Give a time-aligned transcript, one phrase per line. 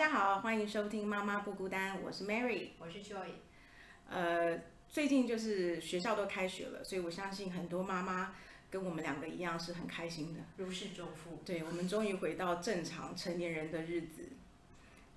[0.00, 2.68] 大家好，欢迎收听《妈妈不孤单》，我是 Mary。
[2.78, 3.32] 我是 Joy。
[4.08, 4.58] 呃，
[4.88, 8.34] 最近就是学校都开学了，所以我相信很多妈妈
[8.70, 10.40] 跟我们两个一样是很开心的。
[10.56, 11.42] 如释重负。
[11.44, 14.30] 对，我们终于回到正常成年人的日子。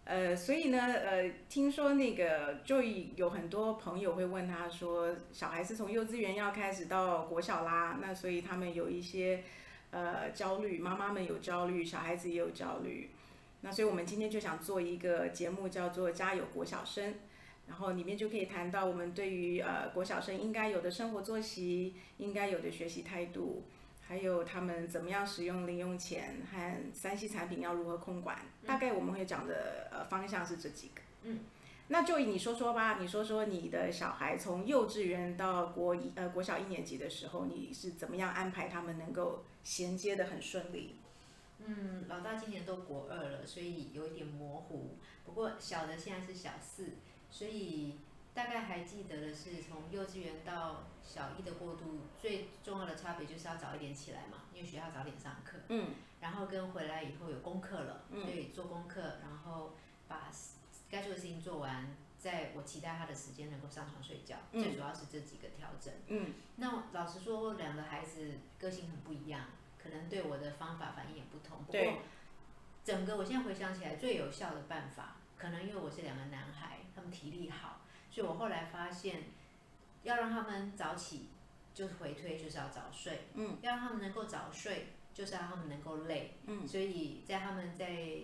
[0.04, 9.46] 呃，所以呢，呃，听说那个 Joy 有很多朋友会问他说，小孩子从幼稚园要开始到国小啦，那所以他们有一些
[9.92, 13.12] 呃焦虑，妈妈们有焦虑，小孩子也有焦虑。
[13.66, 17.12] 那所以我们今天就想做一个节目，叫做《家有国小生》，
[17.66, 23.64] 然后里面就可以谈到我们对于呃国小生应该有的生活作息，应该有的学习态度，
[24.06, 28.38] 还有他们怎么样使用零用钱和三 C 产品要如何控管。
[28.66, 31.02] 大概我们会讲的呃方向是这几个。
[31.24, 31.40] 嗯，
[31.88, 40.96] 那就以你说说吧，你说说你的小孩从幼稚园到国一呃国小一年级的时候，你是怎么样安排他们能够衔接的很顺利？
[41.66, 44.98] 嗯，老大今年都国二了，所以有一点模糊。
[45.26, 46.90] 不过小的现在是小四，
[47.32, 48.00] 所以
[48.34, 55.58] 大概还记得的是，从幼稚园到小一的过渡，最重要的差别就是要早一点起来嘛，因为学校早点上课。
[55.70, 55.92] 嗯。
[56.22, 59.74] 然后跟回来以后有功课了，嗯对，做功课，然后
[60.08, 60.32] 把
[60.90, 64.38] 该做的事情做完，在我期待他的时间能够上床睡觉。
[64.54, 65.94] 嗯最主要是这几个调整。
[66.08, 69.48] 嗯那老实说，两个孩子个性很不一样，
[69.84, 71.64] 可能对我的方法反应也不同。
[71.66, 72.02] 不过，
[72.86, 79.24] 整个我现在回想起来，最有效的办法，可能因为我是两个男孩，他们体力好，所以我后来发现，
[80.04, 81.30] 要让他们早起，
[81.74, 88.20] 就是回推就是要早睡，嗯，要让他们能够早睡，就是要他们能够累，嗯所以在他们在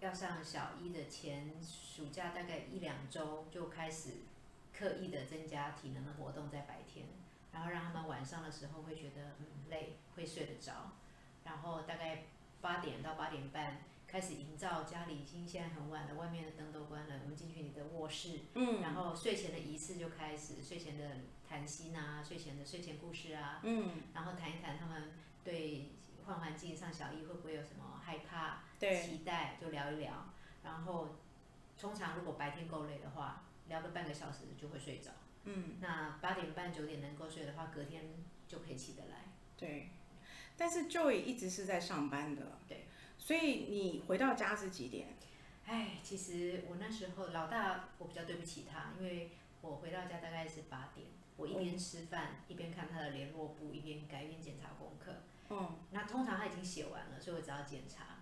[0.00, 4.10] 要上小一的前暑假大概一两周就开始
[4.76, 7.06] 刻意的增加体能的活动在白天，
[7.56, 10.92] 然后让他们晚上的时候会觉得嗯累，会睡得着，
[11.42, 12.24] 然后大概
[12.60, 21.16] 八点到八点半开始营造家里已经现在很晚了，外面的灯都关了，我们进去你的卧室，嗯然后睡前的仪式就开始，睡前的
[21.48, 25.92] 谈心啊，睡前的睡前故事啊，嗯，然后谈一谈他们对
[26.26, 30.26] 换环境上小一会不会有什么害怕、对，期待，就聊一聊。
[30.62, 31.16] 然后
[31.80, 35.10] 通常如果白天够累的话，聊个半个小时就会睡着。
[35.46, 38.04] 嗯那八点半九点能够睡的话，隔天
[38.46, 39.24] 就可以起得来。
[39.56, 39.88] 对。
[40.58, 42.86] 但是 Joy 一直是在上班的，对，
[43.18, 45.08] 所以你回到家是几点？
[45.66, 55.12] 哎，其实我那时候老大，我比较对不起他，因为我回到家大概是八点，我一边吃饭、一边看他的联络簿，一边改一边检查功课。
[55.50, 58.16] 嗯那通常他已经写完了，所以我只要检查，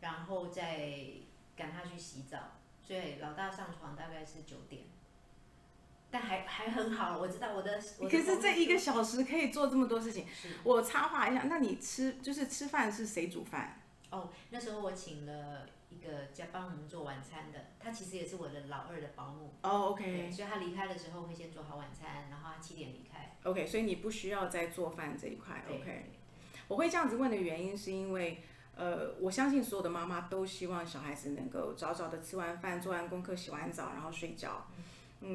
[0.00, 1.00] 然后再
[1.56, 2.52] 赶他去洗澡。
[2.82, 4.84] 所以老大上床大概是九点，
[6.10, 7.80] 但还还很好，我知道我的。
[7.98, 10.26] 我的可是这一个小时可以做这么多事情。
[10.64, 13.80] 我插话一下，那你吃就是吃饭是谁煮饭？
[14.10, 19.54] 哦，那时候我请了一个家帮我们做晚餐的，他其实也是我的老二的保姆。
[19.62, 23.36] 哦，，OK 所以他离开的时候会先做好晚餐，然后他七点离开。
[23.44, 26.10] OK，所以你不需要再做饭这一块，OK。
[26.68, 28.42] 我会这样子问的原因是因为，
[28.74, 34.66] 呃，我相信所有的妈妈都希望小孩子能够早早的吃完饭、做完功课、洗完澡，然后睡觉。
[34.76, 34.84] 嗯，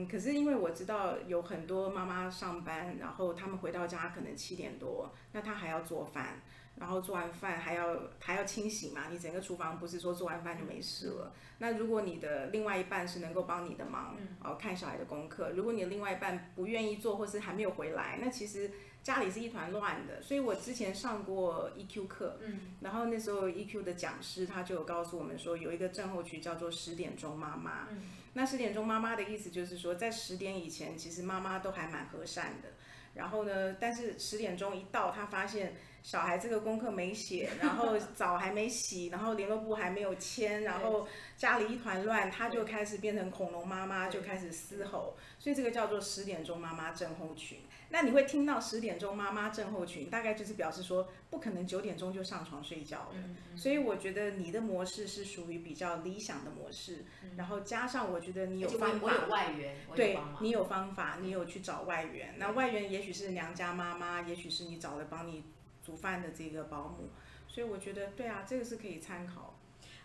[0.10, 6.42] 可是因为我知道有很多妈妈上班，然后他们回到家可能七点多，那她还要做饭，
[6.78, 11.34] 然后做完饭还要还要清洗嘛，你整个厨房不是说做完饭就没事了。
[11.58, 18.72] 那如果你的另外一半是能够帮你的忙，哦，看小孩的功课，如果你的另外一半不愿意做或是还没有回来，那其实
[19.04, 20.22] 家里是一团乱的。
[20.22, 27.90] 所以我之前上过 EQ 课，嗯，然后那时候 EQ 的讲师他就有告诉我们说，有一个症候群叫做十点钟妈妈。
[27.92, 28.02] 嗯
[28.34, 32.70] 那十点钟妈妈的意思就是说，在十点以前，其实妈妈都还蛮和善的。
[33.14, 41.08] 然后呢，但是十点钟一到，她发现小孩这个功课没写，然后 澡还没洗，然后联络簿还没有签，然后
[41.38, 45.16] 家里一团乱，她就开始变成恐龙妈妈，就开始嘶吼。
[45.38, 47.59] 所以这个叫做十点钟妈妈症候群。
[47.93, 53.17] 那你会听到十点钟妈妈症候群，大概就是表示说，不可能九点钟就上床睡觉的。
[53.17, 57.05] 嗯所以我觉得你的模式是属于比较理想的模式，
[57.37, 60.17] 然后加上我觉得你有方法我有法，外援，对。
[60.41, 62.34] 你有方法，你有去找外援。
[62.40, 65.43] 那外援也许是娘家妈妈，也许是你找了帮你
[65.85, 67.11] 煮饭的这个保姆，
[67.47, 69.59] 所以我觉得对啊，这个是可以参考。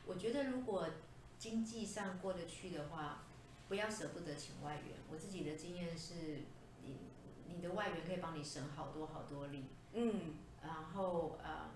[0.04, 0.86] 我觉得如果
[1.38, 3.24] 经济上过得去的话，
[3.66, 4.96] 不要舍不得请外援。
[5.10, 6.42] 我自己的经验是，
[7.58, 9.64] 你你的外援可以帮你省好多好多力。
[9.92, 10.36] 嗯。
[10.62, 11.70] 然后，呃，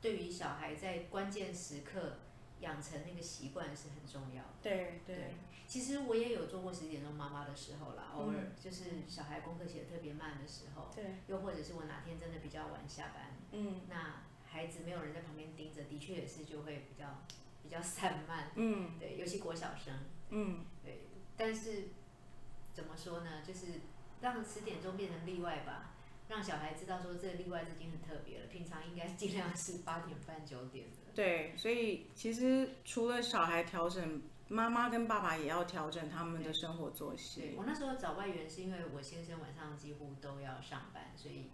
[0.00, 2.16] 对于小孩在关键时刻
[2.60, 4.50] 养成那个习惯是很重要的。
[4.62, 5.16] 对对。
[5.16, 5.34] 对，
[5.66, 13.82] 其实我也有做过十点钟妈妈的时候啦，偶尔嗯就是小孩功课写的特别慢的时候，对，又或者是我哪天真的比较晚下班，嗯。
[13.88, 17.18] 那孩子没有人在旁边盯着，的确也是就会比较
[17.62, 18.98] 比较散漫，嗯。
[18.98, 19.94] 对，尤其国小生，
[20.30, 21.02] 嗯，对，
[21.36, 21.88] 但是
[22.72, 23.42] 怎么说呢？
[23.46, 23.66] 就是
[24.20, 25.92] 让十点钟变成例外吧，
[26.28, 31.12] 让小孩知道说这个例外已经很特别了，平常应该尽量是八点半九点的。
[31.14, 37.54] 对，所以其实除了小孩调整，妈妈跟爸爸也要调整他们的生活作对息。
[37.56, 41.50] 我那时候找外援是因为我先生晚上几乎都要上班，所以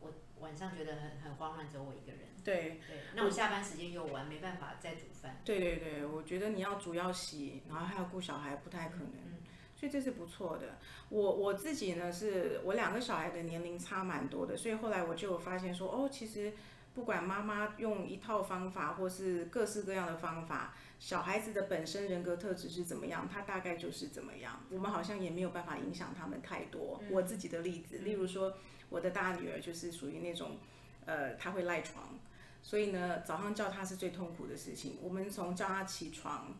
[0.00, 2.28] 我晚上觉得很很慌乱，只有我一个人。
[2.44, 5.40] 对，对，那我下班时间又晚，没办法再煮饭。
[5.44, 9.08] 对对对，我觉得你要煮要洗，然后还要顾小孩，不太可能。
[9.08, 9.39] 嗯
[9.80, 10.76] 所以这是不错的。
[11.08, 16.52] 我我自己呢，是我两个小孩的年龄差蛮多的，所以后来我就发现说，哦，其实
[16.92, 24.60] 不管妈妈用一套方法，或是各式各样的方法，小孩子的本身人格特质是怎么样，他大概就是怎么样。
[24.68, 27.02] 我们好像也没有办法影响他们太多。
[27.10, 28.52] 我自己的例子，例如说，
[28.90, 30.58] 我的大女儿就是属于那种，
[31.06, 32.18] 呃，她会赖床。
[32.62, 34.98] 所以呢，早上叫她是最痛苦的事情。
[35.00, 36.54] 我们从叫她起床，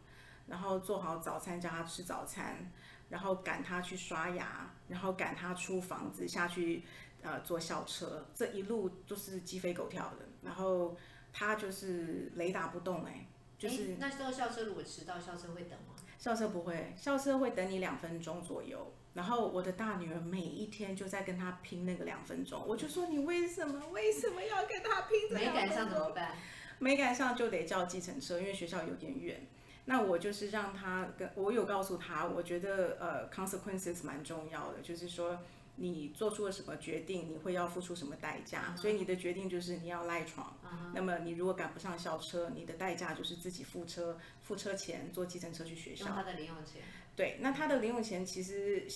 [0.46, 2.72] 然后做好早餐，叫她吃早餐，
[3.10, 6.82] 然后赶他去刷牙，然后赶他出房子下去，
[7.20, 10.26] 呃，坐校车，这一路都是鸡飞狗跳的。
[10.42, 10.96] 然后
[11.32, 13.28] 他就是雷打不动、哎，
[13.58, 15.94] 就是诶那时候校车如果迟到，校车会等吗？
[16.18, 18.94] 校车不会，校车会等你两分钟左右。
[19.12, 25.68] 然后我的大女儿每一天就在跟他拼那个两分钟，我就说你为什么为什么要跟他拼这没两分钟？
[25.68, 26.36] 赶上怎么办？
[26.78, 29.46] 没赶上就得叫计程车，因为学校有点远。
[29.90, 35.40] 那我就是让他跟我有告诉他，我觉得呃 consequences 蛮重要的，就是说
[35.74, 38.72] 你做出了什么决定，你会要付出什么代价。
[38.76, 40.56] 所以你的决定就是你要赖床。
[40.94, 46.14] 那么你如果赶不上校车，你的代价就是自己付车付车钱，坐计程车去学校用。
[46.14, 46.82] 他的零用钱。
[47.16, 48.86] 对，那他的零用钱其实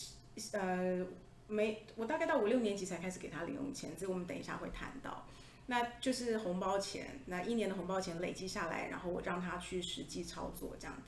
[0.53, 1.05] 呃
[1.49, 5.27] 没，我大概到五六年级才开始给他零用钱，这个我们等一下会谈到。
[5.67, 11.03] 那就是红包钱，那一年的红包钱累积下来，然后我让他去实际操作这样子。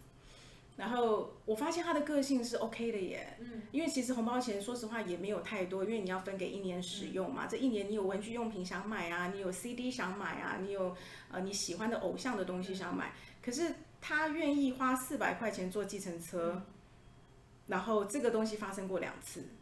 [0.76, 7.46] 然后我发现他的个性是 OK 的耶，嗯，因为其实红包钱说实话也没有太多，因为你要分给一年使用嘛。
[7.46, 10.94] 这一年你有文具用品想买啊，你有 CD 想买啊，你有
[11.30, 16.62] 呃你喜欢的偶像的东西想买，可是他愿意花四百块钱坐计程车，
[17.68, 19.55] 然后这个东西发生过两次，哦，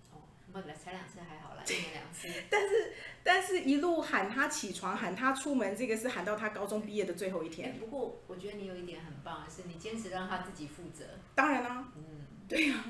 [0.63, 2.29] 不，才两次还好啦，一年两次。
[2.49, 2.93] 但是
[3.23, 7.79] 但是一路喊他起床，喊他出门，这个是喊到他高中毕业的最后一哎天。
[7.79, 11.05] 不过我觉得你有一点很棒的是，你坚持让他自己负责。
[11.35, 12.85] 当然啦、嗯， 对呀、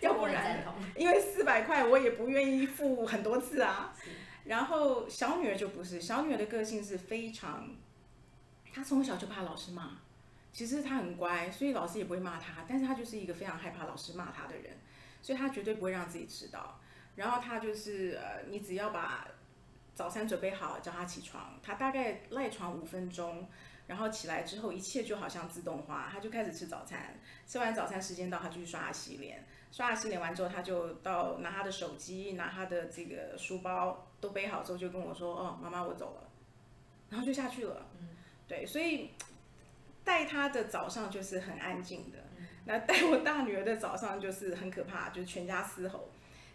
[0.00, 0.64] 要不然。
[0.96, 3.94] 因为四百块我也不愿意付很多次啊。
[4.44, 7.70] 然后小女儿就不是，小女儿的个性是非常，
[8.72, 9.98] 她从小就怕老师骂，
[10.52, 14.76] 其实她很乖，所以老师也不会骂她，但是她就是一个非常害怕老师骂她的人，
[15.22, 16.80] 所以她绝对不会让自己迟到。
[17.16, 19.26] 然后他就是呃，你只要把
[19.94, 23.48] 早餐准备好，叫他起床，他大概赖床五分钟。
[23.88, 27.18] 然后起来之后，一切就好像自动化，他就开始吃早餐。
[27.46, 29.44] 吃完早餐时间到，他就去刷牙洗脸。
[29.72, 36.30] 刷牙洗脸完之后，他就到拿他的手机，拿他的这个书包都背好之后，就跟我说：“哦，妈妈，我走了。”
[37.10, 37.84] 然后就下去了。
[38.00, 38.10] 嗯，
[38.46, 39.10] 对，所以
[40.04, 42.18] 带他的早上就是很安静的。
[42.38, 46.08] 嗯那带我大女儿的早上就是很可怕，就是全家嘶吼。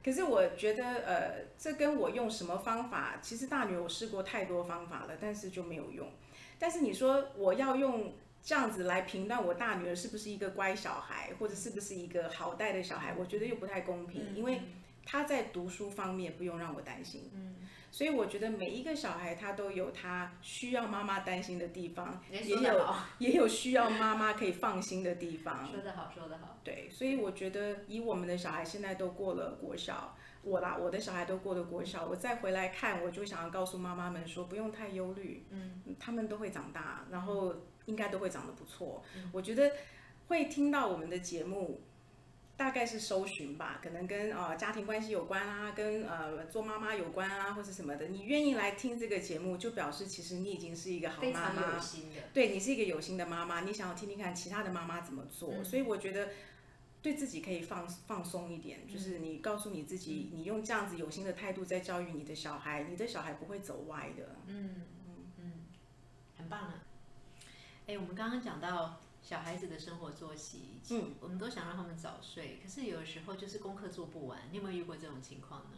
[0.08, 6.10] 可是我觉得，呃，这跟我用什么方法，其实大女儿我试过太多方法了，但是就没有用。
[6.58, 14.62] 但是你说我要用这样子来评断我大女儿是不是一个乖小孩，或者是不是一个好带的小孩，我觉得又不太公平，因为
[15.06, 17.30] 她在读书方面不用让我担心。
[17.34, 17.56] 嗯，
[17.98, 25.68] 所以我觉得每一个小孩他都有他需要妈妈担心的地方，哎也有也有需要妈妈可以放心的地方。
[25.68, 26.60] 说得好，说得好。
[26.64, 39.04] 对，所以我觉得以我们的小孩现在都过了国小，我啦，我的小孩都过了国小，我再回来看，我就想要告诉妈妈们说，不用太忧虑，嗯，他们都会长大，然后应该都会长得不错。
[39.16, 39.72] 嗯我觉得
[40.28, 41.82] 会听到我们的节目。
[42.58, 48.08] 大概是搜寻吧，可能跟呃家庭关系有关啊，跟呃做妈妈有关啊，或者什么的。
[48.08, 52.16] 你愿意来听这个节目，就表示其实你已经是一个好妈妈有，心的。
[52.34, 56.30] 对你是一个有心的妈妈，你想要听听看其他的妈妈怎么做，嗯所以我觉得
[57.04, 64.36] 对自己可以放放松一点，就是你告诉你自己，你用这样子有心的态度在教育你的小孩，你的小孩不会走歪的。
[64.48, 65.54] 嗯嗯嗯，
[66.36, 66.84] 很棒啊。
[67.86, 74.40] 哎，我们刚刚讲到小孩子的生活作息，嗯，我们都想让他们早睡，可是有时候就是功课做不完。
[74.52, 75.78] 你有没有遇过这种情况呢？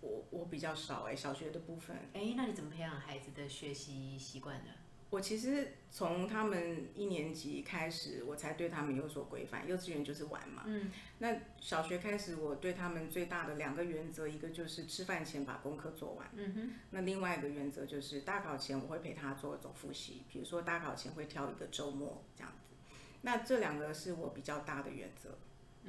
[0.00, 4.70] 我我比较少哎、小学的部分，哎，那你怎么培养孩子的学习习惯的？
[5.10, 9.66] 我其实从他们一年级开始，我才对他们有所规范。
[9.66, 10.64] 幼稚园就是玩嘛。
[10.66, 10.90] 嗯。
[11.18, 16.28] 那小学开始，我对他们最大的两个原则，一个就是吃饭前把功课做完。
[16.34, 16.70] 嗯哼。
[16.90, 22.76] 那另外一个原则就是大考前我会陪他做总复习，比如说大考前会挑一个周末这样子。
[23.22, 25.38] 那这两个是我比较大的原则，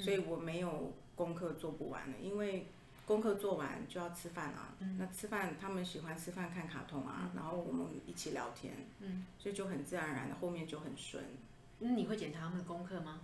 [0.01, 2.67] 所以我没有功课做不完的，因为。
[3.09, 9.25] 功课做完就要吃饭啊，那吃饭他们喜欢吃饭看卡通啊，然后我们一起聊天，嗯。
[9.39, 11.23] 所以就很自然而然的后面就很顺。
[11.79, 13.21] 那你会检查他们的功课吗？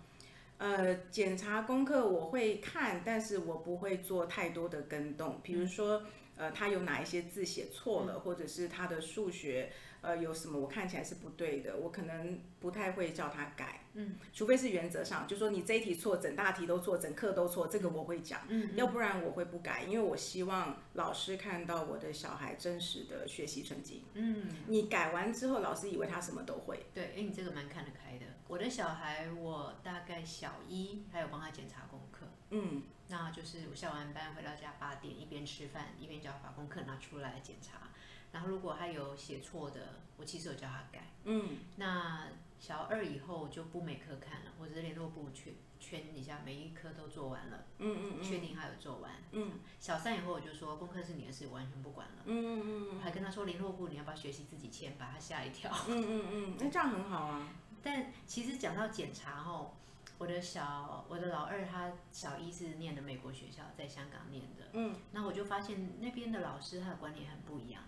[0.58, 6.01] 呃，检查功课我会看，但是我不会做太多的跟动，比如说
[6.36, 9.72] 呃他有哪一些字写错了，或者是他的数学。
[10.01, 28.25] 呃，有什么我看起来是不对的，我可能不太会叫他改，嗯，除非是原则上，就说你这一题错，整大题都错，整课都错，这个我会讲，嗯，要不然我会不改，因为我希望老师看到我的小孩真实的学习成绩，嗯，你改完之后，老师以为他什么都会，对，哎，你这个蛮看得开的。
[28.48, 32.15] 我的小孩，我大概小一还有帮他检查功课，
[32.50, 37.90] 嗯，那就是我下完班回到家八点，一边吃饭一边叫他把功课拿出来检查。
[38.32, 41.08] 然后如果他有写错的，我其实有叫他改。
[41.24, 42.28] 嗯，那
[42.60, 47.64] 小二以后就不每科看了，或者是联络部圈圈一下，每一科都做完了。
[47.80, 49.12] 嗯嗯嗯，确定他有做完。
[49.32, 52.24] 嗯，小三以后我就说功课是你的事，完全不管了。
[52.25, 55.72] 嗯嗯嗯，还跟他说联络部你要不要学习自己签，把他吓一跳。
[55.88, 57.48] 嗯嗯嗯，那这样很好啊。
[57.82, 59.78] 但其实讲到检查后，
[60.18, 64.70] 我的小我的老二他小一是念的美国学校，在香港念的。
[64.74, 67.84] 嗯，那我就发现那边的老师他的观念很不一样。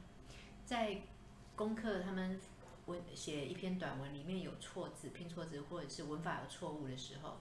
[0.65, 1.01] 在
[1.55, 2.39] 功课，他们
[2.85, 7.37] 文写一篇短文，里面有错字、拼错字，或者是文法有错误的时候，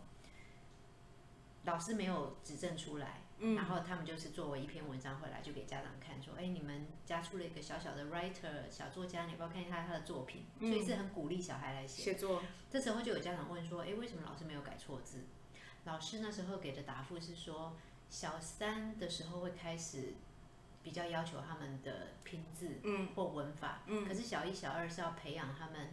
[1.64, 12.42] 老师没有指正出来，然后他们就是作为一篇文章回来，就给家长看，说：“哎，你们家出了一个小小的 writer 小作家，你要不要看一下他的作品？”所以是很鼓励小孩来写写作。
[12.70, 15.24] 这时候就有家长问说：“哎，为什么老师没有改错字？”
[15.84, 17.76] 老师那时候给的答复是说
[18.10, 20.14] ：“小三的时候会开始。”
[20.86, 22.78] 比较要求他们的拼字
[23.16, 25.92] 或文法，可是小一、小二是要培养他们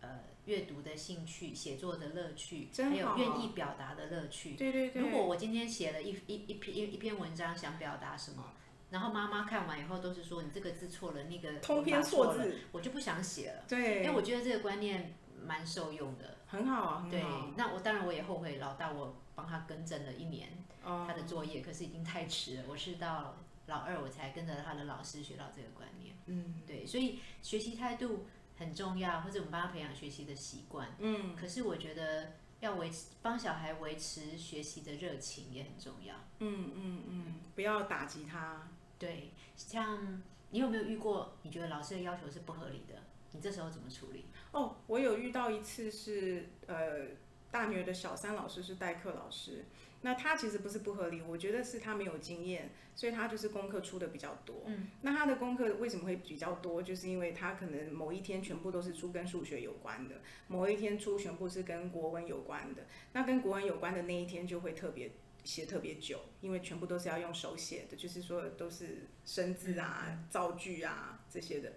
[0.00, 4.54] 呃阅读的兴趣、写作的乐趣，还有愿意表达的乐趣。
[4.54, 5.02] 对对对。
[5.02, 8.52] 如果我今天写了一一一篇一一篇文章，想表达什么，
[8.90, 13.64] 然后妈妈看完以后都是说你这个字错了，那个通篇错字，我就不想写了。
[13.68, 14.02] 对。
[14.02, 15.14] 因为我觉得这个观念
[15.44, 16.36] 蛮受用的。
[16.46, 17.22] 很好啊，对。
[17.56, 20.48] 那我当然我也后悔，老大我帮他更正了一年
[20.82, 22.64] 他的作业，可是已经太迟了。
[22.68, 23.36] 我是到。
[23.68, 26.16] 老二，我才跟着他的老师学到这个观念。
[26.24, 28.24] 嗯，对，所以学习态度
[28.58, 30.94] 很重要，或者我们帮他培养学习的习惯。
[30.98, 36.14] 嗯，可是我觉得要维持帮小孩维持学习的热情也很重要。
[36.40, 38.68] 嗯嗯嗯，不要打击他。
[38.98, 42.94] 对，像你有没有遇过你觉得老师的要求是不合理的？
[43.32, 44.24] 你这时候怎么处理？
[44.52, 47.06] 哦，我有遇到一次是呃，
[47.50, 49.64] 大女儿的小三老师是代课老师。
[50.02, 54.62] 那他其实不是不合理，我觉得是他没有经验，所以他就是功课出的比较多。
[54.66, 56.80] 嗯，那他的功课为什么会比较多？
[56.80, 62.86] 就是因为他可能某一天全部都是出跟数学有关的，某一天出全部是跟国文有关的。
[63.12, 65.10] 那跟国文有关的那一天就会特别
[65.42, 71.72] 写特别久，因为全部都是要用手写的，就是说都是生字啊、造句啊这些的。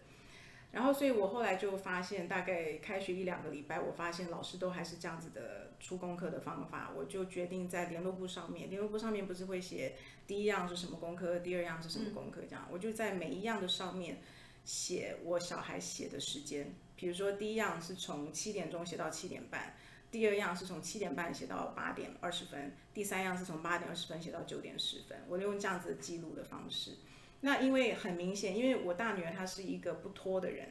[0.71, 14.21] 然后，所以我后来就发现，大概开学一两个礼拜，我发现老师都还是这样子的出功课的方法，我就决定在联络簿上面，联络簿上面不是会写第一样是什么功课，第二样是什么功课这样，我就在每一样的上面
[14.63, 19.75] 写我小孩写的时间，比如说第一样是从七点钟写到七点半，
[20.09, 26.91] 第二样是从七点半写到八点二十分，第三样是从八点二十分写到九点十分，我用这样子记录的方式。
[27.41, 30.69] 那因为很明显，因为我大女儿她是一个不拖的人，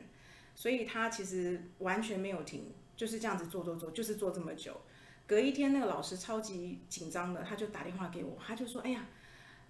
[0.55, 4.81] 所以她其实完全没有停，就是这样子做做做，就是做这么久。
[5.27, 9.07] 隔一天，那个老师超级紧张的，他就打电话给我，他就说：“哎呀，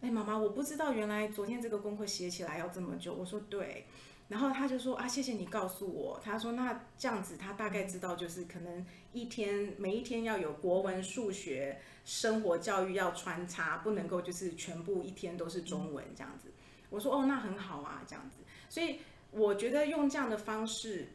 [0.00, 3.86] 哎妈妈，我不知道原来昨天这个功课写起来要这么久。”我说：“对。”
[4.28, 16.50] 然后他就说：“啊，谢谢你告诉我。”他说：“那这样子，他大概知道就是可能一天每一天要有国文、数学、生活教育要穿插，不能够就是全部一天都是中文这样子。”
[16.90, 18.98] 我说哦，那很好啊，这样子，所以
[19.30, 21.08] 我觉得用这样的方式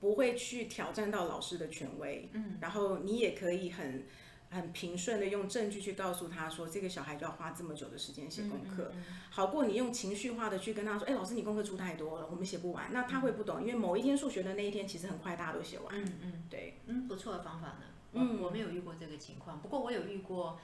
[0.00, 4.04] 不会去挑战到老师的权威，嗯，然后你也可以很
[4.50, 8.90] 很平顺的用证据去告诉他说，这个小孩就要花这么久的时间写功课，
[9.30, 17.82] 好过你用情绪化的去跟他说，哎，老师你功课出太多了，我们写不完，那他会不懂，因为某一天数学的那一天其实很快，大家都写完，嗯嗯，对，嗯，不错的方法呢，
[18.14, 20.58] 嗯，我没有遇过这个情况，不过我有遇过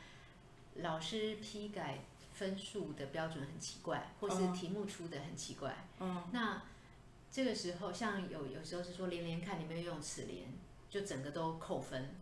[0.74, 2.00] 老师批改。
[2.38, 5.74] 分数的标准很奇怪，或是题目出的很奇怪。
[5.98, 6.62] 嗯，那
[7.28, 10.46] 这个时候像有有时候是说连连看，你没有用齿连，
[10.88, 12.14] 就整个都扣分。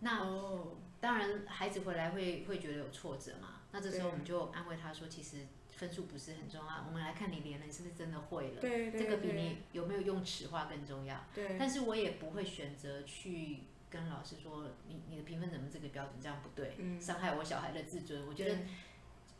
[0.00, 8.60] 那哦，当然孩子回来会会觉得有挫折嘛，那这时候我们就安慰他说，其实分数不是很重要，我们来看你连了，你是不是真的会了？
[8.60, 11.24] 对对这个比你有没有用齿化更重要。
[11.34, 18.26] 对，但是我也不会选择去跟老师说，你你的评分怎么这个标准这样不对，嗯伤害我小孩的自尊。
[18.26, 18.58] 我觉得，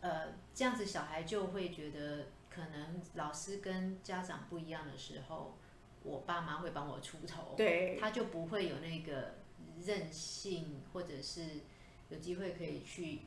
[0.02, 5.56] 呃，这样子小孩就会觉得，可能老师跟家长不一样的时候，
[6.02, 9.36] 我爸妈会帮我出头，对他就不会有那个
[9.86, 11.42] 任性，或者是
[12.08, 13.20] 有机会可以去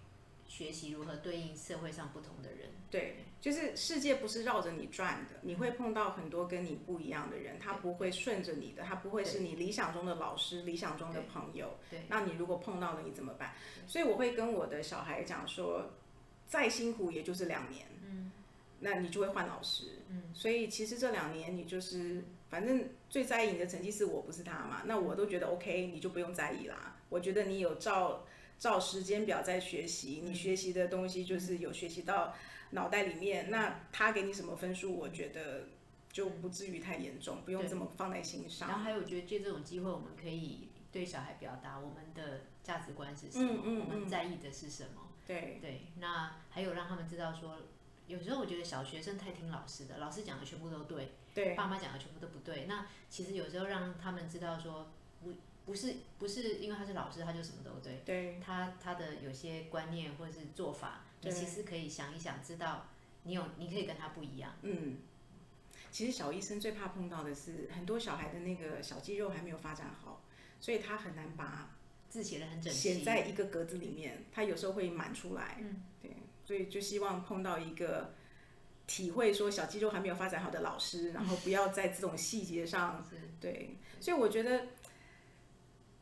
[0.47, 2.69] 学习如何对应社会上不同的人。
[2.91, 11.77] 对，就是世界不是绕着你转的，你会碰到很多跟你不一样的人，他不会顺着你的，他不会是你理想中的老师、理想中的朋友。
[11.89, 13.53] 对，那你如果碰到了，你怎么办？
[13.87, 15.89] 所以我会跟我的小孩讲说，
[16.47, 18.31] 再辛苦也就是两年，嗯，
[18.79, 19.99] 那你就会换老师。
[20.09, 26.95] 嗯，所以其实这两年你就是，反正最在意你的成绩是我不是他嘛，那我都觉得 OK，你就不用在意啦。
[27.09, 28.25] 我觉得你有照
[28.59, 32.35] 照时间表在学习，你学习的东西就是有学习到
[32.71, 35.67] 脑袋里面，那他给你什么分数，我觉得
[36.11, 38.83] 就不至于太严重，不用这么放在心上然后。
[38.83, 45.04] 还有，我觉得借这种机会，我们可以对小孩表达我们的价值观是什么，嗯嗯我们嗯在意的是什么。
[45.25, 47.57] 对对，那还有让他们知道说，
[48.07, 52.65] 有时候我觉得小学生太听老师的，老师讲的全部都对，对爸妈讲的全部都不对。
[52.65, 54.91] 那其实有时候让他们知道说，
[55.23, 55.33] 不
[55.65, 62.87] 不是不是因为他是老师他就什么都对，对他他的有些观念或者是做法，你其实可以想一想，知道
[63.23, 64.53] 你有你可以跟他不一样。
[64.61, 64.97] 嗯。
[65.91, 70.21] 其实小医生最怕碰到的是很多小孩的那个小肌肉还没有发展好，
[70.59, 71.69] 所以他很难把
[72.15, 75.57] 字写的很整齐，写在一个格子里面，他有时候会满出来。
[75.59, 76.11] 嗯，对，
[76.45, 78.13] 所以就希望碰到一个
[78.87, 84.67] 体会说小肌肉还没有发展好的老师，然后不要在这种细节上， 是对，所以我觉得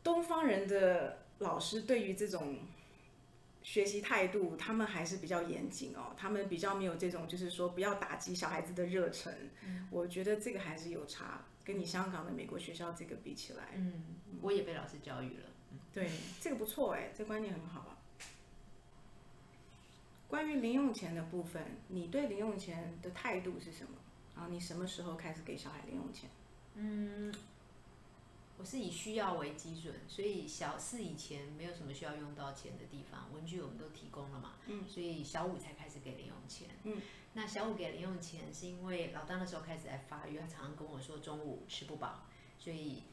[0.03, 2.59] 东方人的老师对于这种
[3.63, 9.33] 学习态度，他们还是比较严谨哦，他们比较没有这种就是说不要打击小孩子的热忱。
[9.65, 13.69] 嗯我觉得这个还是有差，跟你香港的美国学校这个比起来。
[13.75, 14.03] 嗯，
[14.41, 15.49] 我也被老师教育了。
[15.93, 16.09] 对，
[16.41, 17.97] 这个不错哎，这观念很好啊。
[20.27, 23.91] 关于零用钱的部分，你对零用钱的态度是什么？
[24.35, 26.29] 然后你什么时候开始给小孩零用钱？
[26.75, 27.31] 嗯
[28.57, 37.01] 我是以需要为基准，所以小四以前没有什么需要用到钱的地方，文具我们都提供了嘛，嗯，所以小五才开始给零用钱，嗯，
[37.33, 42.25] 那小五给零用钱是因为老大那时候开始在发育，他常常跟我说中午吃不饱，
[42.59, 43.03] 所以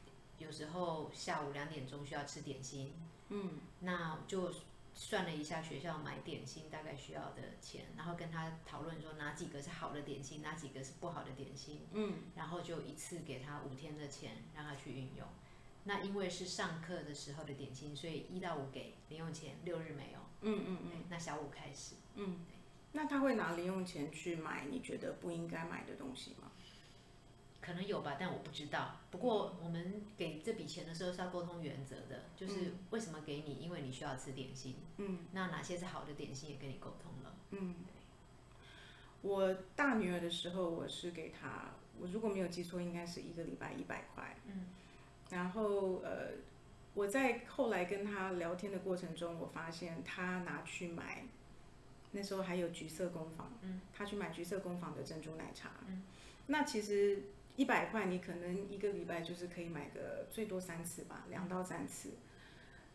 [0.41, 2.93] 有时候下午两点钟需要吃点心，
[3.29, 4.51] 嗯，那就
[4.93, 15.27] 算了一下学校买点心大概需要的钱，然后跟他讨论说哪几个是好的点心，哪几个是不好的点心，嗯，然后就一次给他五天的钱让他去运用。
[15.83, 20.19] 那因为是上课的时候的点心，所以一到五给零用钱，六日没有。
[20.41, 22.45] 嗯嗯嗯那小五开始，嗯，
[22.91, 26.50] 那他会拿零用钱去买你觉得不应该买的东西吗？
[27.61, 28.97] 可能有吧，但我不知道。
[29.11, 33.55] 不过我们给这笔钱的时候是要沟通原则的，就是为什么给你？
[33.61, 34.75] 因为你需要吃点心。
[34.97, 37.35] 嗯那哪些是好的点心也跟你沟通了。
[37.51, 37.75] 嗯，
[39.21, 44.35] 我大女儿的时候，我是给她，我如果没有记错，应该是一个礼拜一百块。
[44.47, 44.65] 嗯，
[45.29, 46.31] 然后呃，
[46.95, 51.25] 我在后来跟她聊天的过程中，我发现她拿去买，
[52.11, 56.03] 那时候还有橘色工坊，嗯，她去买橘色工坊的珍珠奶茶，嗯，
[56.47, 57.21] 那其实
[57.55, 62.13] 一百块你可能一个礼拜就是可以买个最多三次吧，两到三次。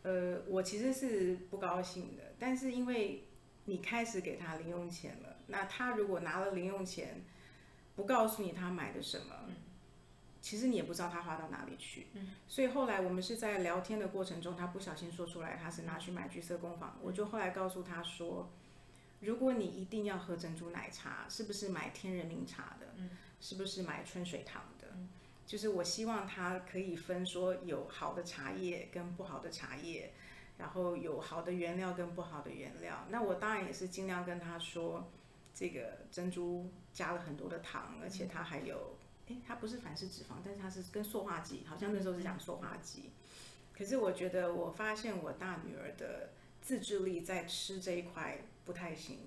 [0.03, 3.25] 呃，我其实是不高兴的，但是因为
[3.65, 7.25] 你开始给他零用钱了，那他如果拿了零用钱，
[7.97, 9.35] 不告诉你他买的什么，
[10.41, 12.07] 其实你也不知道他花到哪里去。
[12.47, 18.49] 所以后来我们是在聊天的过程中，他不小心说出来他是拿去买橘色工坊，我就后来告诉他说，
[19.19, 22.87] 如果你一定要喝珍珠奶茶，是不是买天人茗茶的？
[23.41, 24.87] 是不是买春水堂的？
[25.47, 30.13] 就是我希望他可以分说有好的茶叶跟不好的茶叶，
[30.59, 33.07] 然后有好的原料跟不好的原料。
[33.11, 35.09] 那我当然也是尽量跟他说，
[35.55, 38.97] 这个珍珠加了很多的糖，而且它还有，
[39.29, 43.11] 诶，它不是反式脂肪，但是它是跟塑化剂，好像那时候是讲塑化剂。
[43.73, 49.19] 可是我觉得我发现我大女儿的自制力在吃这一块不太行，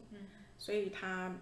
[0.58, 1.38] 所以她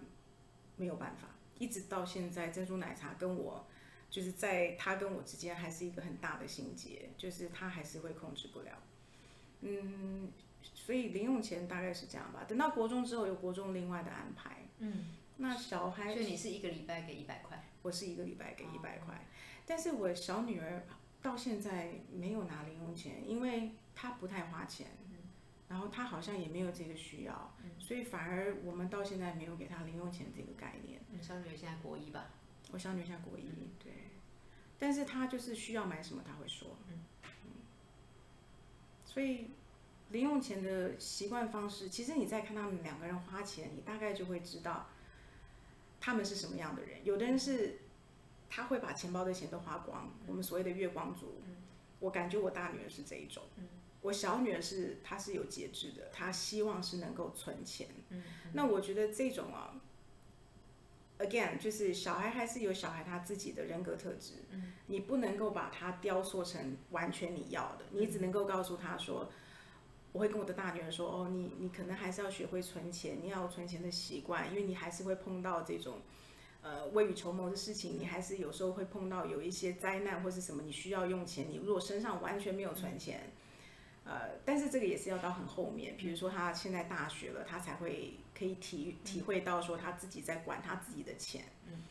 [0.76, 3.66] 没有办法，一直到现在珍珠奶茶跟我。
[4.10, 8.70] 就是在他跟我之间还是一个很大的心结，就是他还是会控制不了，
[9.60, 10.32] 嗯，
[10.74, 12.42] 所以零用钱大概是这样吧。
[12.48, 17.62] 等到国中之后有国中另外的安排，嗯，那小孩所以你是一个礼拜给一百块？
[17.82, 19.26] 我是一个礼拜给一百块，
[19.66, 20.86] 但是我小女儿
[21.20, 24.86] 到现在没有拿零用钱，因为她不太花钱，
[25.68, 31.00] 然后他好像也没有这个需要，所以反而我们到现在没有给他零用钱这个概念。
[31.10, 32.30] 你小女儿现在国一吧？
[32.72, 33.44] 我小女儿现在国一，
[33.82, 33.92] 对，
[34.78, 37.04] 但是他就是需要买什么，他会说，嗯，
[39.04, 39.50] 所以
[40.10, 44.86] 零用钱的习惯方式，其实你在看他们两个人花钱，你大概就会知道
[46.00, 47.04] 他们是什么样的人。
[47.04, 47.80] 有的人是
[48.48, 51.42] 他会把钱包的钱都花光，我们所谓的月光族。
[52.00, 53.42] 我感觉我大女儿是这一种，
[54.08, 57.88] 我小女儿是她是有节制的，她希望是能够存钱。
[58.52, 59.80] 那我觉得这种啊。
[61.20, 64.34] Again，就是小孩还是有小孩他自己的人格特质，
[64.86, 69.28] 你不能够把它雕塑成完全你要的，你只能够告诉他说，
[70.12, 76.02] 我会跟我的大女儿说，哦，你你可能还是要学会存钱，你要有存钱的习惯，因为你还是会碰到这种，
[76.62, 83.32] 呃，未雨绸缪的事情，你还是有时候会碰到有一些灾难或是什么，你需要用钱，你如果身上完全没有存钱。
[84.08, 91.44] 呃，但是这个也是要到很后面，比如说他现在大学了，他才会可以体体会到说他自己在管他自己的钱。
[91.66, 91.82] 嗯。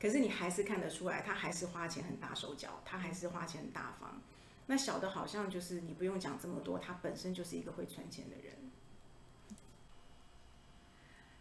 [0.00, 4.20] 可是你还是看得出来，他还是花钱很大手脚，他还是花钱很大方。
[4.66, 8.54] 那小的好像就是你不用讲这么多，他本身就是一个会存钱的人。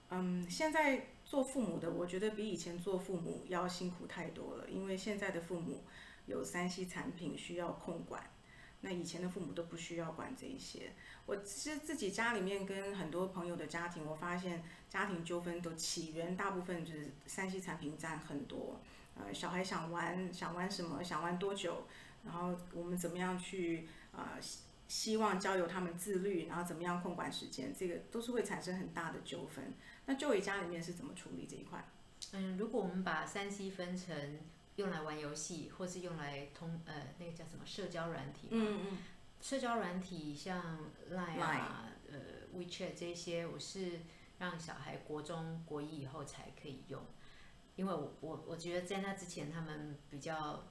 [0.09, 5.83] 嗯，现在做父母的，我觉得比以前做父母要辛苦太多了，因为现在的父母
[6.27, 8.23] 有三 C 产品需要控管。
[8.85, 10.93] 那以前的父母都不需要管这一些。
[11.25, 18.79] 我其实自己家里面跟很多朋友的家庭，我发现家庭纠纷都起源大部分就是三 C 产品占很多。
[19.15, 21.87] 呃，小孩想玩想玩什么，想玩多久，
[22.23, 24.37] 然后我们怎么样去呃
[24.87, 29.73] 希望交由他们自律，然后怎么样控管时间，这个都是会产生很大的纠纷。
[30.05, 31.83] 那就伟家里面是怎么处理这一块？
[32.33, 34.39] 嗯，如果我们把三 C 分成。
[34.75, 38.97] 用来玩游戏，或是用来通呃那个叫什么社交软体嗯嗯。
[39.41, 40.79] 社交软体像
[41.11, 43.99] Line 啊、呃 WeChat 这些，我是
[44.39, 47.01] 让小孩国中国一以后才可以用，
[47.75, 50.63] 因为我我我觉得在那之前他们比较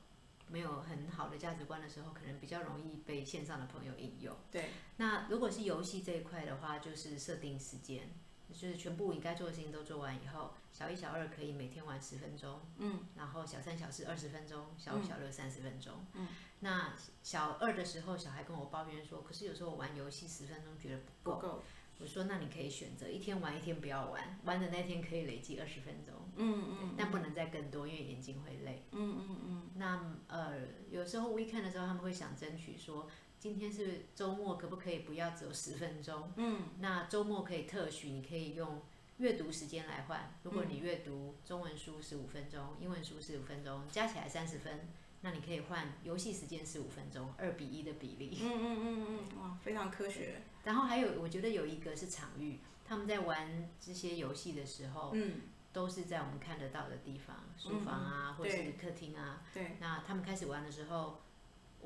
[0.48, 4.36] 没有很好的价值观的时候，可能比较容易被线上的朋友引诱。
[4.50, 4.70] 对。
[4.96, 8.10] 那如果是游戏这一块的话，就是设定时间。
[8.52, 16.28] 就是全部你该做的事情都做完以后，小一、小二可以每天玩十分钟，嗯，然后小三、小四二十分钟，小五、小六三十分钟，嗯，
[16.60, 21.62] 那小二的时候，小孩跟我抱怨说，可是有时候我玩游戏十分钟觉得不够，
[21.98, 30.58] 我说那你可以选择一天玩一天不要玩，玩的那天可以累积二十分钟，嗯嗯，但不能再更多，因为眼睛会累，嗯嗯嗯，那呃
[30.90, 33.08] 有时候 weekend 的时候他们会想争取说。
[33.44, 36.32] 今天是周末，可不可以不要只有十分钟？
[36.36, 38.80] 嗯，那周末可以特许，你可以用
[39.18, 40.34] 阅读时间来换。
[40.44, 44.88] 如果你阅读中文书十五分钟，英文书十五分钟，加起来三十分，
[45.20, 48.38] 那你可以换游戏时间十五分钟，二比一的比例。
[48.40, 50.40] 嗯嗯嗯嗯，哇，非常科学。
[50.64, 59.42] 然后还有，我觉得有一个是场域，他们在玩这些游戏的时候，嗯，都是在我们看得到的地方，书房啊，或者是客厅啊。
[59.52, 59.76] 对。
[59.80, 61.20] 那他们开始玩的时候。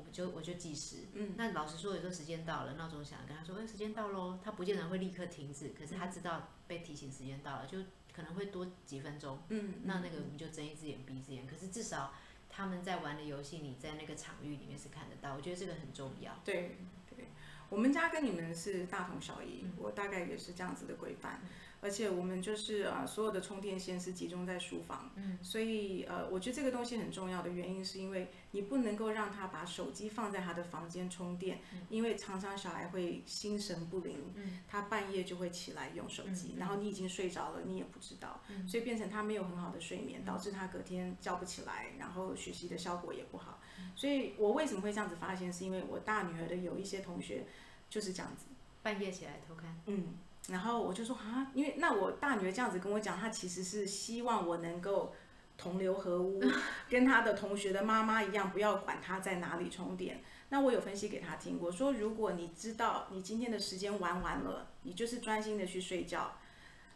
[0.05, 7.77] 我就我就计时，嗯，那老实说，有时候时间到了，闹钟响，跟他说，哎，时间到喽，他不见得会立刻停止，可是他知道被提醒时间到了，就
[8.13, 12.13] 可能会多几分钟，嗯，那那个我们就睁一只眼闭一只眼，可是至少
[12.49, 16.39] 他们在玩的游戏，你在那个场域里面是看得到，我觉得这个很重要。
[16.43, 16.77] 对
[17.09, 17.25] 对，
[17.69, 21.41] 我们家跟你们是大同小异，我大概也是这样子的规范。
[21.81, 36.79] 而且我们就是啊，所有的充电线是集中在书房，嗯，所以呃，我觉得这个东西很重要的原因是因为你不能够让他把手机放在他的房间充电，因为常常小孩会心神不宁，嗯，他半夜就会起来用手机，然后。
[36.79, 43.59] 你已经睡着了，你也不知道，所以变成他没有很好的睡眠，导致他隔天叫不起来，然后学习的效果也不好。
[43.97, 47.45] 所以我为什么会这样子发现，是因为我大女儿的有一些同学
[47.89, 48.45] 就是这样子，
[48.81, 50.13] 半夜起来偷看，嗯。
[50.47, 55.13] 然后我就说啊，因为那我大女儿这样子跟我讲，她其实是希望我能够
[55.57, 56.41] 同流合污，
[56.89, 60.23] 跟她的同学的妈妈一样，不要管她在哪里充电。
[60.49, 66.33] 那我有分析给她听，我说如果你知道你今天的时间玩完了，你就是专心的去睡觉，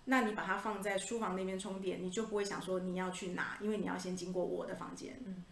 [0.06, 5.43] 那你把它放在书房那边充电，你就不会想说你要去哪，因为你要先经过我的房间，嗯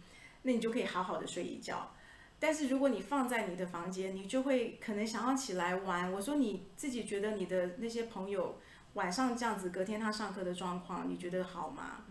[0.42, 1.94] 那你就可以好好的睡一觉。
[2.42, 6.10] 但是如果你放在你的房间，你就会可能想要起来玩。
[6.10, 8.58] 我说你自己觉得你的那些朋友
[8.94, 12.04] 晚上这样子，隔天他上课的状况，你觉得好吗？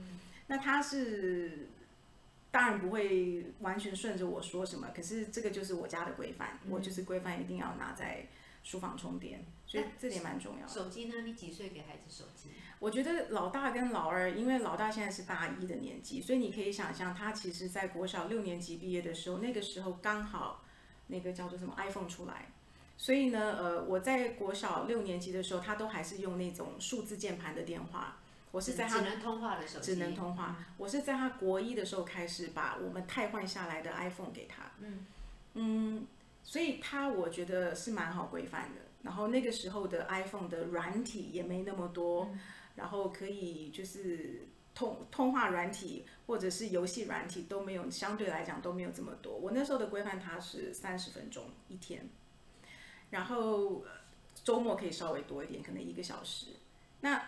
[0.47, 1.67] 那他是
[2.49, 8.25] 当然不会完全顺着我说什么，可是这个就是我家的规范，我就是规范一定要拿在
[8.63, 10.73] 书房充电，所以这点蛮重要的。
[10.73, 11.21] 手机呢？
[11.21, 12.49] 你几岁给孩子手机？
[12.79, 20.63] 我觉得老大跟老二，因为老大现在是大一的年纪，所以你可以想象，他其实在国小六年级毕业的时候，那个时候刚好
[21.07, 22.49] 那个叫做什么 iPhone 出来，
[22.97, 28.17] 所以呢，呃，我在国小六年级的时候，他都还是用那种数字键盘的电话。
[28.51, 30.57] 我是在他只能通话的手机，只能通话。
[30.77, 34.71] 我是在他国一的时候开始把我们汰换下来的 iPhone 给他。
[34.81, 35.05] 嗯
[35.53, 36.05] 嗯，
[36.43, 38.81] 所以他我觉得是蛮好规范的。
[39.03, 42.29] 然后那个时候的 iPhone 的软体也没那么多。
[42.73, 49.35] 然后可以就是通通话软体或者是游戏软体都没有，相对来讲都没有这么多。
[49.35, 52.09] 我那时候的规范它是三十分钟一天，
[53.09, 53.83] 然后
[54.45, 56.47] 周末可以稍微多一点，可能一个小时。
[57.01, 57.21] 那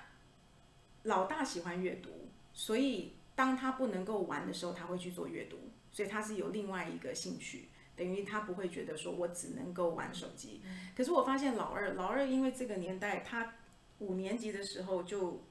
[1.04, 5.58] 老大喜欢阅读，所以当他不能够玩的时候，他会去做阅读，
[5.92, 10.62] 所以他是有另外一个兴趣，等于他不会觉得说我只能够玩手机。
[10.96, 13.54] 可是我发现老二，老二因为这个年代他。
[14.00, 15.44] 五年级的时候就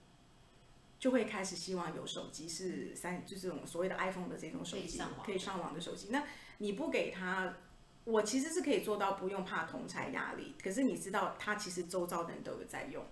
[0.98, 6.09] 就会开始希望有手机，是三就这种所谓的 iPhone 的这种手机，可以上网的手机。
[6.11, 6.24] 那
[6.59, 7.55] 你不给他，
[8.05, 10.55] 我其实是可以做到不用怕同才压力。
[10.62, 13.02] 可是你知道，他其实周遭的人都有在用。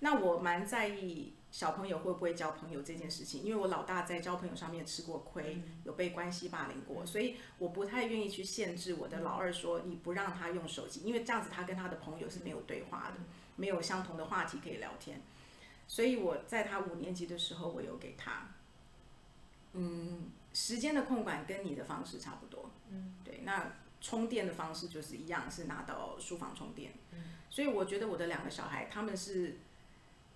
[0.00, 13.22] 那我蛮在意小朋友会不会交朋友这件事情，因为我老大在交朋友上面吃过亏，有被关系霸凌过，所以我不太愿意去限制我的老二说你不让他用手机，因为这样子他跟他的朋友是没有对话的。
[13.54, 15.20] 没有相同的话题可以聊天，
[15.86, 18.48] 所以我在他五年级的时候，我有给他，
[19.74, 29.58] 嗯，时间的控管跟你的方式差不多，嗯，对，那充电的方式就是一样，是拿到书房充电，嗯，所以我觉得我的两个小孩他们是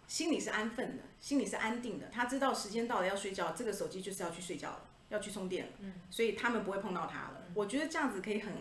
[0.07, 7.42] 心里是安分的，心里是安定的，他知道时间到了要睡觉，这个手机就是要去睡觉了，要去充电了，嗯，所以他们不会碰到它了。
[7.55, 8.53] 我觉得这样子可以很。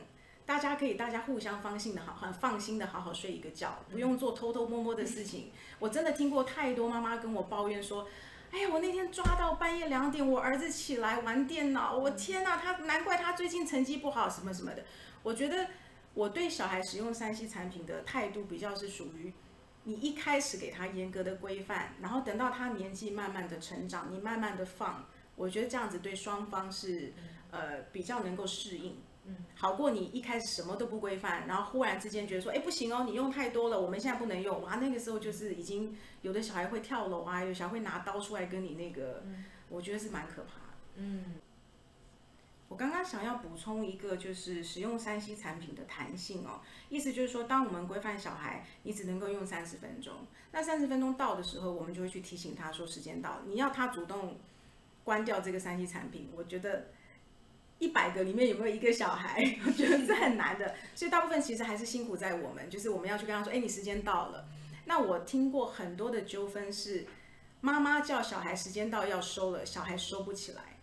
[0.48, 5.50] 大家可以，大家互相放心的好，很放心的好好睡一个觉，不用做偷偷摸摸的事情。
[5.80, 8.08] 我真的听过太多妈妈跟我抱怨说，
[8.52, 14.84] 哎呀，我那天抓到半夜两点，我儿子起来玩电脑，我天哪，他难怪他最近成绩不好，什么什么的。
[15.24, 15.68] 我觉得
[16.14, 19.34] 我对小孩使用三 C 产品的态度比较是属于，
[19.86, 27.14] 你一开始给他严格的规范，然后等到他年纪慢慢的成长，你慢慢的放，我觉得这样子对双方是
[27.52, 28.98] 呃比较能够适应。
[29.28, 34.62] 嗯好过你一开始什么都不规范，然后忽然之间觉得说，哎，不行哦，你用太多了，我们现在不能用。
[34.62, 39.24] 哇，那个时候就是已经有的小孩会跳楼啊，有小孩会拿刀出来跟你那个，
[39.70, 40.78] 我觉得是蛮可怕的。
[40.98, 41.36] 嗯，
[42.68, 50.14] 我刚刚想要补充一个，就是使用三 C 产品的弹性哦，意思就是说，当我们规范小孩，你只能够用三十分钟，
[50.52, 54.38] 那三十分钟到的时候，我们就会去提醒他说时间到，你要他主动
[55.04, 56.88] 关掉这个三 C 产品，我觉得。
[57.78, 59.44] 一百个里面有没有一个小孩？
[59.68, 64.48] 我觉得是很难的，所以大部分其实还是辛苦在我们，就是我们要去跟他说：“哎，你时间到了。”
[64.88, 67.06] 那我听过很多的纠纷是，
[67.60, 70.75] 妈妈叫小孩时间到要收了，小孩收不起来，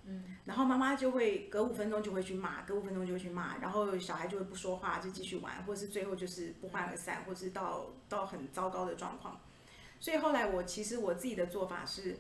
[0.44, 9.40] 然后妈妈就会隔五分钟就会去骂，隔五分钟就会去骂，然后小孩就会不说话，就继续玩，或者是最后就是不欢而散，或者是到到很糟糕的状况。
[10.00, 12.18] 所以后来我其实我自己的做法是，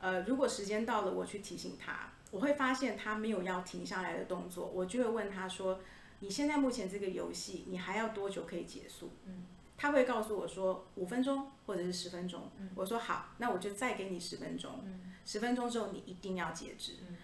[0.00, 2.10] 呃，如果时间到了，我去提醒他。
[2.30, 5.80] 我会发现他没有要停下来的动作，我就会问他说
[6.20, 9.44] ：“你现在目前这个游戏，你还要多久可以结束？”嗯，
[9.76, 14.80] 他会告诉我说：“五分钟或者是十分钟。”嗯，我说好，那我就再给你十分钟。
[14.82, 16.92] 嗯，十分钟之后你一定要截止。
[17.06, 17.18] 嗯，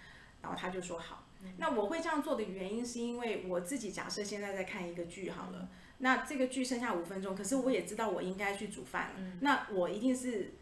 [0.48, 1.24] 然后他就说好。
[1.58, 10.54] 那我会这样做的原因是因为我自己假设现在在看一个剧好了，那这个剧剩下五分钟，可是我也知道我应该去煮饭了，那我一定是。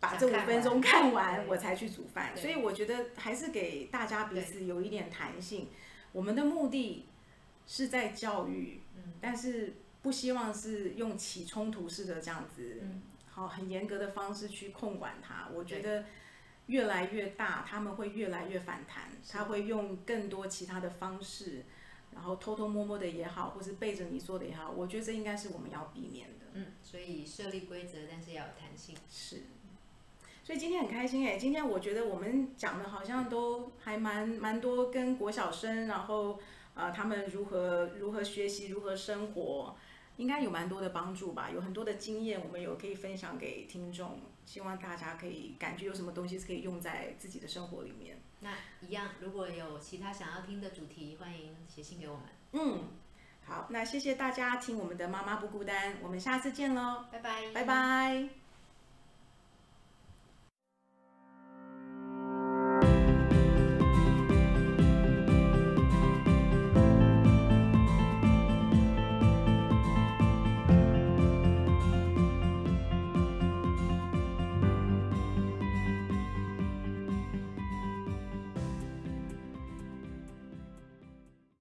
[0.00, 2.34] 把这五分钟看完，我才去煮饭。
[2.34, 5.68] 所以我觉得还是给大家彼此有一点弹性。
[6.12, 7.04] 我们的目的
[7.66, 8.80] 是在教育，
[9.20, 12.80] 但是不希望是用起冲突式的这样子，
[13.28, 15.50] 好很严格的方式去控管它。
[15.52, 16.06] 我觉得
[16.70, 21.64] 越来越大，他们会越来越反弹，他会用更多其他的方式，
[22.12, 26.46] 然后偷偷摸摸的也好，或是背着你做的也好，我觉得这应该是我们要避免的。
[26.54, 28.96] 嗯，所以设立规则，但是要有弹性。
[29.10, 29.42] 是。
[30.42, 36.40] 所以今天很开心哎，今天我觉得我们讲的好像都还蛮蛮多，跟国小生，然后
[36.74, 39.76] 呃他们如何如何学习，如何生活，
[40.16, 44.18] 应该有蛮多的帮助吧，有很多的经验，我们有可以分享给听众，
[44.50, 48.20] 希望大家可以感觉有什么东西是可以用在自己的生活里面。
[48.40, 52.24] 那一样，如果有其他想要听的主题，欢迎写信给我们。
[52.54, 52.88] 嗯，
[53.44, 58.39] 好，那谢谢大家听我们的妈妈不孤单，我们下次见喽，拜拜，拜拜。